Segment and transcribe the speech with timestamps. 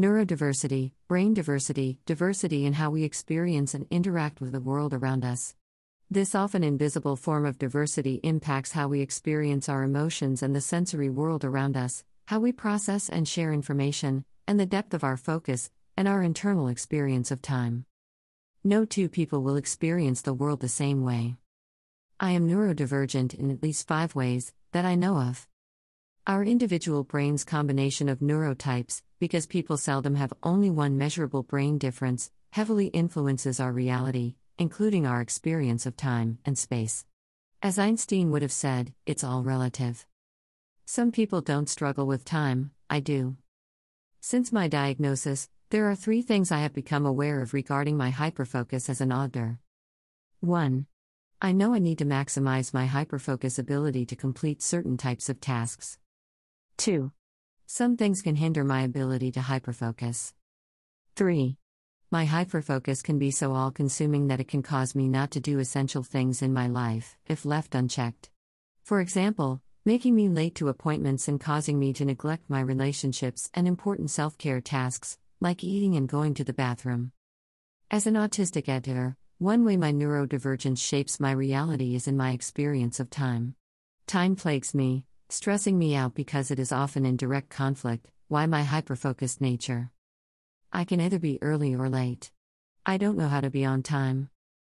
[0.00, 5.54] Neurodiversity, brain diversity, diversity in how we experience and interact with the world around us.
[6.10, 11.10] This often invisible form of diversity impacts how we experience our emotions and the sensory
[11.10, 15.70] world around us, how we process and share information, and the depth of our focus,
[15.98, 17.84] and our internal experience of time.
[18.64, 21.36] No two people will experience the world the same way.
[22.18, 25.46] I am neurodivergent in at least five ways that I know of.
[26.26, 32.30] Our individual brain's combination of neurotypes, because people seldom have only one measurable brain difference,
[32.50, 37.06] heavily influences our reality, including our experience of time and space.
[37.62, 40.06] As Einstein would have said, it's all relative.
[40.84, 43.36] Some people don't struggle with time, I do.
[44.20, 48.90] Since my diagnosis, there are three things I have become aware of regarding my hyperfocus
[48.90, 49.58] as an ADHDer.
[50.40, 50.86] 1.
[51.40, 55.96] I know I need to maximize my hyperfocus ability to complete certain types of tasks.
[56.80, 57.12] 2.
[57.66, 60.32] Some things can hinder my ability to hyperfocus.
[61.14, 61.58] 3.
[62.10, 65.58] My hyperfocus can be so all consuming that it can cause me not to do
[65.58, 68.30] essential things in my life, if left unchecked.
[68.82, 73.68] For example, making me late to appointments and causing me to neglect my relationships and
[73.68, 77.12] important self care tasks, like eating and going to the bathroom.
[77.90, 83.00] As an autistic ADHDer, one way my neurodivergence shapes my reality is in my experience
[83.00, 83.54] of time.
[84.06, 88.62] Time plagues me, stressing me out because it is often in direct conflict, why my
[88.62, 89.90] hyperfocused nature.
[90.72, 92.30] I can either be early or late.
[92.84, 94.30] I don't know how to be on time.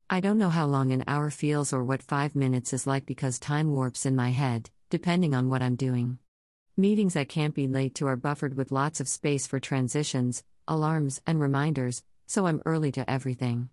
[0.08, 3.38] I don't know how long an hour feels or what five minutes is like because
[3.38, 6.18] time warps in my head, depending on what I'm doing.
[6.76, 11.20] Meetings I can't be late to are buffered with lots of space for transitions, alarms,
[11.26, 13.70] and reminders, so I'm early to everything.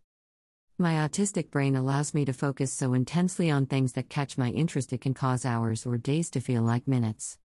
[0.80, 4.92] My autistic brain allows me to focus so intensely on things that catch my interest
[4.92, 7.38] it can cause hours or days to feel like minutes.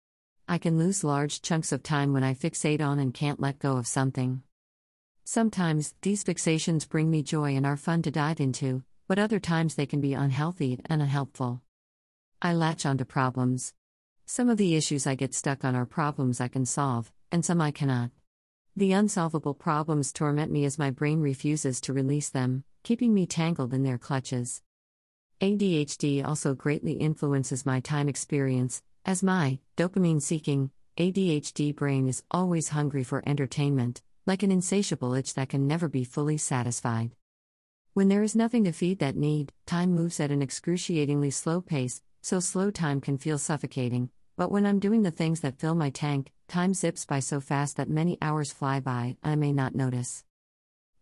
[0.47, 3.75] I can lose large chunks of time when I fixate on and can't let go
[3.75, 4.44] of something.
[5.25, 9.75] Sometimes, these fixations bring me joy and are fun to dive into, but other times
[9.75, 11.62] they can be unhealthy and unhelpful.
[12.41, 13.74] I latch onto problems.
[14.25, 17.59] Some of the issues I get stuck on are problems I can solve, and some
[17.59, 18.12] I cannot.
[18.77, 23.73] The unsolvable problems torment me as my brain refuses to release them, keeping me tangled
[23.73, 24.61] in their clutches.
[25.41, 32.69] ADHD also greatly influences my time experience, as my dopamine seeking, ADHD brain is always
[32.69, 37.15] hungry for entertainment, like an insatiable itch that can never be fully satisfied.
[37.95, 42.03] When there is nothing to feed that need, time moves at an excruciatingly slow pace,
[42.21, 45.90] so slow time can feel suffocating, but when I'm doing the things that fill my
[45.90, 50.24] tank, time zips by so fast that many hours fly by, I may not notice.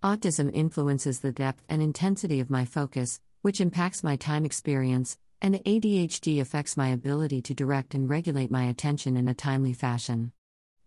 [0.02, 5.56] Autism influences the depth and intensity of my focus, which impacts my time experience, and
[5.66, 10.32] ADHD affects my ability to direct and regulate my attention in a timely fashion.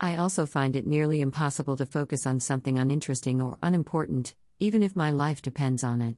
[0.00, 4.96] I also find it nearly impossible to focus on something uninteresting or unimportant, even if
[4.96, 6.16] my life depends on it.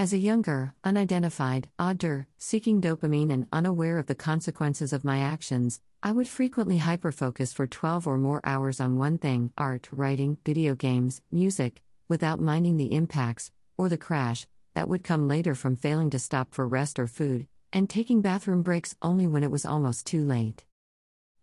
[0.00, 5.82] As a younger, unidentified, ADHDer, seeking dopamine and unaware of the consequences of my actions,
[6.02, 10.74] I would frequently hyperfocus for 12 or more hours on one thing art, writing, video
[10.74, 16.08] games, music, without minding the impacts, or the crash, that would come later from failing
[16.08, 20.06] to stop for rest or food, and taking bathroom breaks only when it was almost
[20.06, 20.64] too late.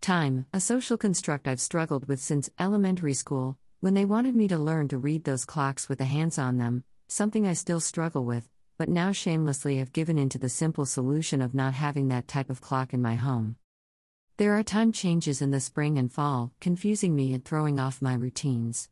[0.01, 4.57] Time, a social construct I've struggled with since elementary school, when they wanted me to
[4.57, 8.49] learn to read those clocks with the hands on them, something I still struggle with,
[8.77, 12.49] but now shamelessly have given in to the simple solution of not having that type
[12.49, 13.55] of clock in my home.
[14.37, 18.13] There are time changes in the spring and fall, confusing me and throwing off my
[18.13, 18.89] routines.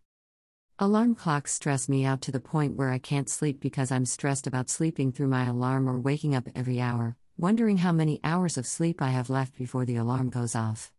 [0.79, 4.47] Alarm clocks stress me out to the point where I can't sleep because I'm stressed
[4.47, 8.65] about sleeping through my alarm or waking up every hour, wondering how many hours of
[8.65, 10.91] sleep I have left before the alarm goes off.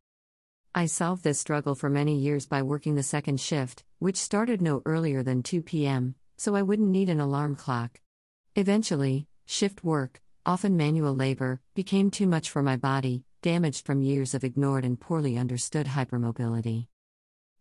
[0.75, 4.83] I solved this struggle for many years by working the second shift, which started no
[4.85, 8.01] earlier than 2 p.m., so I wouldn't need an alarm clock.
[8.55, 14.35] Eventually, shift work, often manual labor, became too much for my body, damaged from years
[14.35, 16.89] of ignored and poorly understood hypermobility.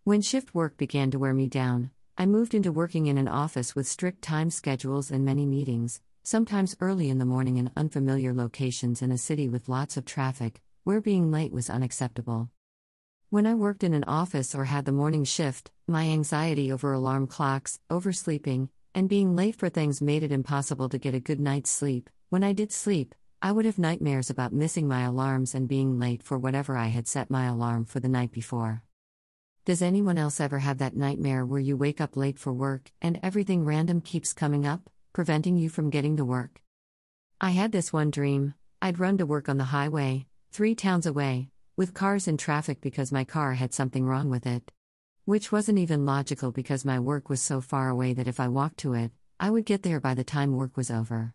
[0.04, 3.76] When shift work began to wear me down, I moved into working in an office
[3.76, 9.02] with strict time schedules and many meetings, sometimes early in the morning in unfamiliar locations
[9.02, 12.50] in a city with lots of traffic, where being late was unacceptable.
[13.36, 17.28] When I worked in an office or had the morning shift, my anxiety over alarm
[17.28, 21.70] clocks, oversleeping, and being late for things made it impossible to get a good night's
[21.70, 22.10] sleep.
[22.30, 26.24] When I did sleep, I would have nightmares about missing my alarms and being late
[26.24, 28.84] for whatever I had set my alarm for the night before.
[29.66, 33.20] Does anyone else ever have that nightmare where you wake up late for work and
[33.22, 36.62] everything random keeps coming up, preventing you from getting to work?
[37.42, 41.50] I had this one dream I'd run to work on the highway, three towns away,
[41.78, 44.72] with cars in traffic because my car had something wrong with it.
[45.26, 48.78] Which wasn't even logical because my work was so far away that if I walked
[48.78, 49.12] to it,
[49.42, 51.34] I would get there by the time work was over.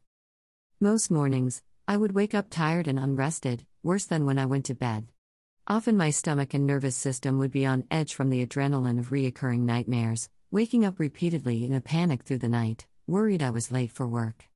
[0.80, 4.74] Most mornings, I would wake up tired and unrested, worse than when I went to
[4.74, 5.08] bed.
[5.66, 9.60] Often my stomach and nervous system would be on edge from the adrenaline of reoccurring
[9.60, 14.08] nightmares, waking up repeatedly in a panic through the night, worried I was late for
[14.08, 14.48] work.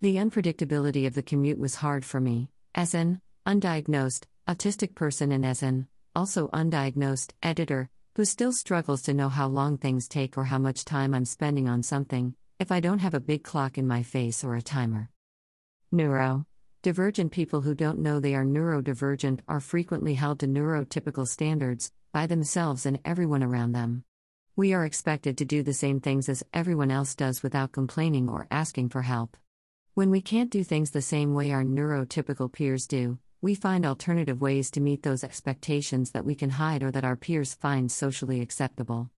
[0.00, 5.46] The unpredictability of the commute was hard for me, as an undiagnosed, autistic person and
[5.46, 5.86] as an
[6.16, 10.84] also undiagnosed ADHDer who still struggles to know how long things take or how much
[10.84, 14.44] time I'm spending on something if I don't have a big clock in my face
[14.44, 15.10] or a timer.
[15.90, 16.46] Neuro
[16.82, 22.26] Divergent people who don't know they are neurodivergent are frequently held to neurotypical standards by
[22.26, 24.02] themselves and everyone around them.
[24.56, 28.48] We are expected to do the same things as everyone else does without complaining or
[28.50, 29.36] asking for help.
[29.94, 34.40] When we can't do things the same way our neurotypical peers do, we find alternative
[34.40, 38.40] ways to meet those expectations that we can hide or that our peers find socially
[38.40, 39.10] acceptable.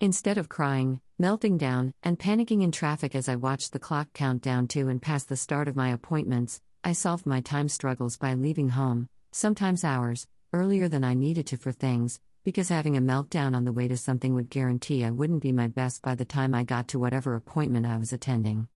[0.00, 4.40] Instead of crying, melting down, and panicking in traffic as I watched the clock count
[4.40, 8.32] down to and past the start of my appointments, I solved my time struggles by
[8.32, 13.54] leaving home, sometimes hours, earlier than I needed to for things, because having a meltdown
[13.54, 16.54] on the way to something would guarantee I wouldn't be my best by the time
[16.54, 18.68] I got to whatever appointment I was attending.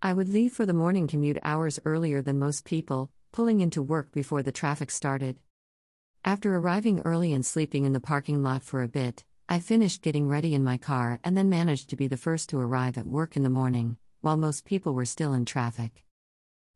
[0.00, 4.10] I would leave for the morning commute hours earlier than most people, pulling into work
[4.12, 5.36] before the traffic started.
[6.24, 10.26] After arriving early and sleeping in the parking lot for a bit, I finished getting
[10.26, 13.36] ready in my car and then managed to be the first to arrive at work
[13.36, 16.02] in the morning, while most people were still in traffic.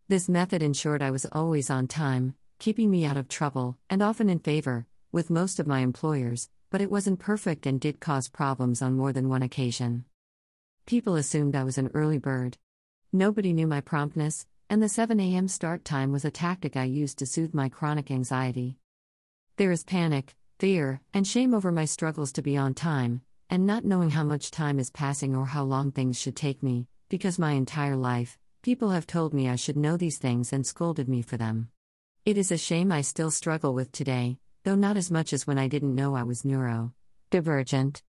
[0.08, 4.28] This method ensured I was always on time, keeping me out of trouble, and often
[4.28, 8.82] in favor, with most of my employers, but it wasn't perfect and did cause problems
[8.82, 10.04] on more than one occasion.
[10.84, 12.58] People assumed I was an early bird.
[13.14, 15.48] Nobody knew my promptness, and the 7 a.m.
[15.48, 18.78] start time was a tactic I used to soothe my chronic anxiety.
[19.58, 23.20] There is panic, fear, and shame over my struggles to be on time,
[23.50, 26.86] and not knowing how much time is passing or how long things should take me,
[27.10, 31.08] because my entire life, People have told me I should know these things and scolded
[31.08, 31.70] me for them.
[32.26, 35.56] It is a shame I still struggle with today, though not as much as when
[35.56, 36.92] I didn't know I was neuro
[37.30, 38.02] divergent.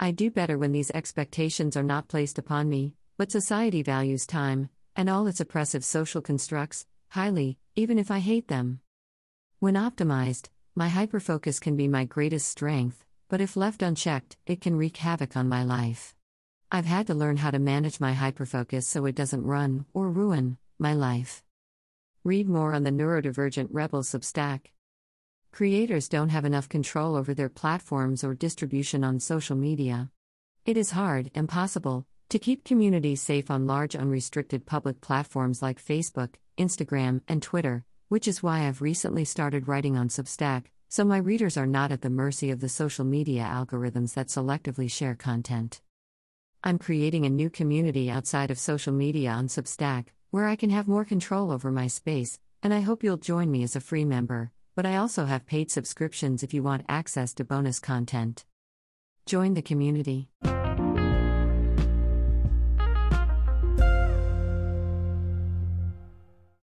[0.00, 4.68] I do better when these expectations are not placed upon me, but society values time,
[4.98, 8.80] and all its oppressive social constructs, highly, even if I hate them.
[9.60, 14.74] When optimized, my hyperfocus can be my greatest strength, but if left unchecked, it can
[14.74, 16.16] wreak havoc on my life.
[16.72, 20.58] I've had to learn how to manage my hyperfocus so it doesn't run, or ruin,
[20.80, 21.44] my life.
[22.24, 24.72] Read more on the Neurodivergent Rebel Substack.
[25.52, 30.10] Creators don't have enough control over their platforms or distribution on social media.
[30.66, 36.34] It is hard, impossible, to keep communities safe on large unrestricted public platforms like Facebook,
[36.58, 41.56] Instagram, and Twitter, which is why I've recently started writing on Substack, so my readers
[41.56, 45.80] are not at the mercy of the social media algorithms that selectively share content.
[46.62, 50.88] I'm creating a new community outside of social media on Substack, where I can have
[50.88, 54.50] more control over my space, and I hope you'll join me as a free member.
[54.74, 58.44] But I also have paid subscriptions if you want access to bonus content.
[59.24, 60.28] Join the community.